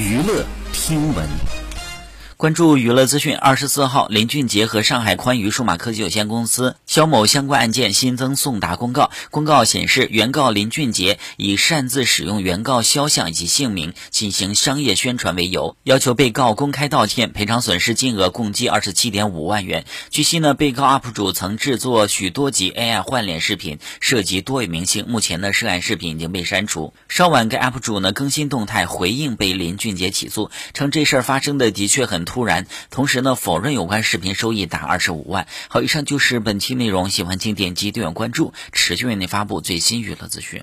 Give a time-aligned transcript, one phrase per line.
[0.00, 1.59] 娱乐听闻。
[2.40, 3.36] 关注娱乐资讯。
[3.36, 9.10] 二十四号，林俊杰和上海宽娱数码科技有限公司肖某相关案件新增送达公告。
[9.30, 19.84] 公告显示，原告林俊杰以擅自使用原告肖像以及姓名进行商业宣传为由，要求被告公开道歉，赔偿损失金额共计二十七点五万元。
[20.08, 25.04] 据悉呢，被告 UP 主曾制作许多集 AI 换脸视频，涉及多位明星。
[25.06, 26.94] 目前呢，涉案视频已经被删除。
[27.06, 32.29] 稍晚，该 UP 主呢更新动态回应被林俊杰起诉，称这事儿发生的的确很。
[32.30, 35.48] 突然，同时呢，否认有关视频收益达二十五万。
[35.66, 40.62] 好，以上就是本期内容，喜欢请点击订阅关注，持续为您发布最新娱乐资讯。